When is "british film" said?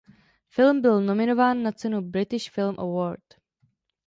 2.01-2.75